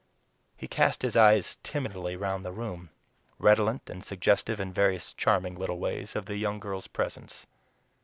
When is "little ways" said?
5.53-6.15